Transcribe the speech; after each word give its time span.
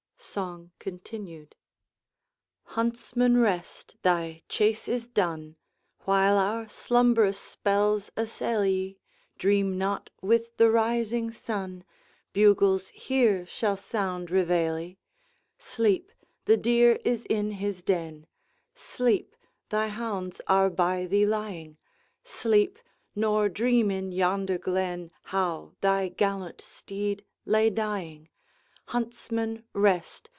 Song 0.23 0.71
Continued. 0.79 1.55
'Huntsman, 2.63 3.39
rest! 3.41 3.97
thy 4.01 4.43
chase 4.47 4.87
is 4.87 5.05
done; 5.07 5.57
While 6.05 6.37
our 6.37 6.69
slumbrous 6.69 7.37
spells 7.39 8.11
assail 8.15 8.63
ye, 8.63 8.97
Dream 9.37 9.77
not, 9.77 10.09
with 10.21 10.55
the 10.55 10.69
rising 10.71 11.31
sun, 11.31 11.83
Bugles 12.33 12.89
here 12.89 13.45
shall 13.47 13.75
sound 13.75 14.29
reveille. 14.31 14.93
Sleep! 15.57 16.13
the 16.45 16.55
deer 16.55 16.97
is 17.03 17.25
in 17.25 17.49
his 17.51 17.81
den; 17.83 18.25
Sleep! 18.73 19.35
thy 19.69 19.87
hounds 19.89 20.39
are 20.47 20.69
by 20.69 21.07
thee 21.07 21.25
lying; 21.25 21.77
Sleep! 22.23 22.79
nor 23.15 23.49
dream 23.49 23.89
in 23.91 24.13
yonder 24.13 24.57
glen 24.59 25.11
How 25.23 25.73
thy 25.81 26.07
gallant 26.07 26.61
steed 26.61 27.25
lay 27.43 27.69
dying. 27.69 28.29
Huntsman, 28.87 29.63
rest! 29.71 30.29